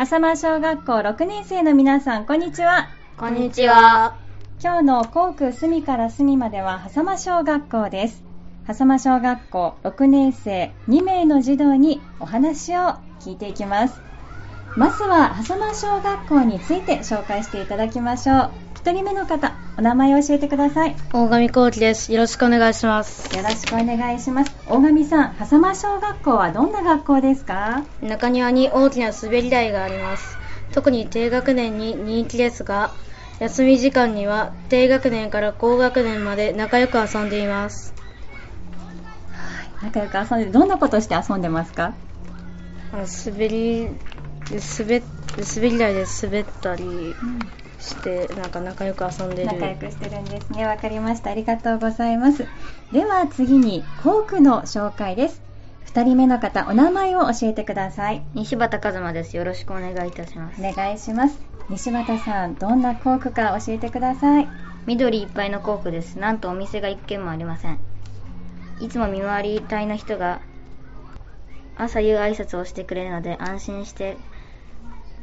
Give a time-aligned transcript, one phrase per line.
[0.00, 2.88] 浅間小学校6年生の皆さん、こんにちは。
[3.16, 4.16] こんにちは。
[4.62, 8.22] 今日の校区隅から隅までは、狭間小学校です。
[8.64, 14.00] 狭間小学校6年生2名の児童にお話を聞いていきます。
[14.76, 18.50] まずは、狭間小学校について紹介していただきましょう。
[18.84, 20.96] 1人目の方、お名前を教えてください。
[21.12, 22.12] 大神幸喜です。
[22.12, 23.36] よろしくお願いします。
[23.36, 24.56] よろしくお願いします。
[24.66, 27.82] 大神さん、狭間小学校はどんな学校ですか？
[28.00, 30.38] 中庭に大きな滑り台があります。
[30.72, 32.92] 特に低学年に人気ですが、
[33.40, 37.92] 休み時間には低学年から高学年まで仲良く遊んでいます。
[39.32, 41.94] はい、仲良く遊んで、どんなことして遊んでますか？
[42.92, 43.88] 滑り、
[44.52, 45.02] 滑、
[45.42, 47.14] 滑り台で滑ったり、うん
[47.78, 49.46] してなんか仲良く遊んでる。
[49.46, 50.66] 仲良くしてるんですね。
[50.66, 51.30] わかりました。
[51.30, 52.46] ありがとうございます。
[52.92, 55.40] では次に校区の紹介です。
[55.86, 58.22] 2人目の方お名前を教えてください。
[58.34, 59.36] 西畑和馬です。
[59.36, 60.60] よろしくお願いいたします。
[60.60, 61.38] お願いします。
[61.70, 64.48] 西畑さんどんな校区か教えてください。
[64.86, 66.18] 緑いっぱいの校区です。
[66.18, 67.78] なんとお店が1軒もありません。
[68.80, 70.40] いつも見回り隊の人が
[71.76, 74.16] 朝夕挨拶をしてくれるので安心して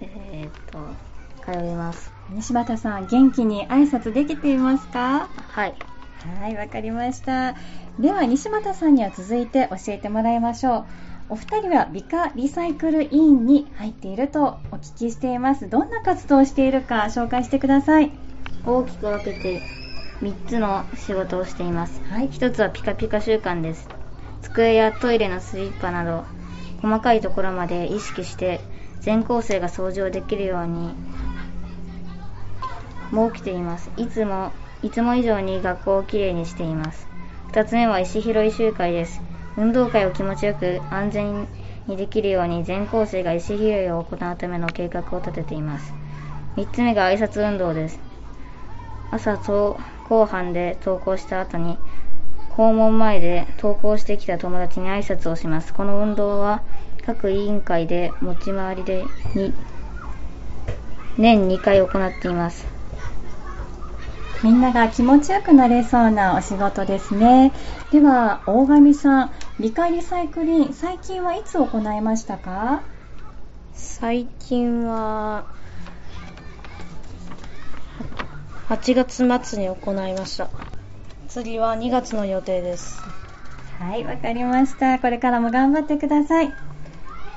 [0.00, 2.12] えー、っと通います。
[2.30, 5.28] 西畑さん元気に挨拶できていますか？
[5.48, 5.74] はい。
[6.40, 7.54] はいわかりました。
[7.98, 10.84] では西畑さんには続いて教えてもらいましょう。
[11.30, 15.68] お二人は美化リサイクル委員に入っているとお聞きしています。
[15.68, 18.10] どんな活動をしているか紹介してください。
[18.66, 19.62] 大きく分けて
[20.20, 23.88] 3つの仕事をしています、はい、1つはピカピカ習慣です。
[24.42, 26.24] 机やトイレのスリッパなど
[26.82, 28.60] 細かいところまで意識して
[29.00, 30.94] 全校生が掃除をできるように
[33.10, 33.90] も起きています。
[33.96, 37.08] いつもいつも以上に学校をきれいにしています。
[37.52, 39.20] 2つ目は石拾い集会です。
[39.56, 41.48] 運動会を気持ちよく安全
[41.86, 45.92] にできるように全校生が石拾いを行うための計画を立てています。
[46.56, 47.98] 3つ目が挨拶運動です。
[49.10, 49.76] 朝登
[50.08, 51.78] 校班で登校した後に
[52.50, 55.72] 校門前で登校してきた友達に挨拶をします。
[55.72, 56.62] この運動は
[57.08, 59.06] 各委員会で持ち回りで
[61.16, 62.66] 年2回行っています
[64.42, 67.52] みんなが気持ちよくなれそうなお仕事ですね。
[67.90, 72.82] では、大神さん、理解リサイクル最近はいつ行いましたか？
[73.72, 75.44] 最近は、
[78.68, 80.50] 8月末に行いました。
[81.28, 83.02] 次は2月の予定です。
[83.80, 84.98] はい、わかりました。
[84.98, 86.52] これからも頑張ってください。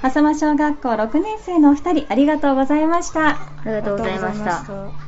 [0.00, 3.28] 浅間小学校6年生のお二人、ありがとうございました。
[3.28, 5.05] ありがとうございました。